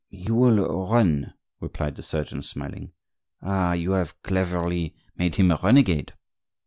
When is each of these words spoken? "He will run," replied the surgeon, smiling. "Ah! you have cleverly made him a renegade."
"He 0.09 0.31
will 0.31 0.89
run," 0.89 1.35
replied 1.59 1.93
the 1.95 2.01
surgeon, 2.01 2.41
smiling. 2.41 2.91
"Ah! 3.43 3.73
you 3.73 3.91
have 3.91 4.19
cleverly 4.23 4.95
made 5.15 5.35
him 5.35 5.51
a 5.51 5.59
renegade." 5.61 6.13